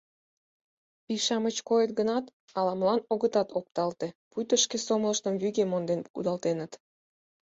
[1.05, 2.25] Пий-шамыч койыт гынат,
[2.57, 6.71] ала-молан огытат опталте, пуйто шке сомылыштым вӱге монден кудалтеныт.